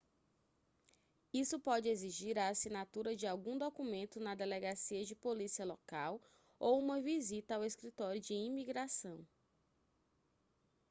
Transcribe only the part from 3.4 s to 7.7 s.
documento na delegacia de polícia local ou uma visita ao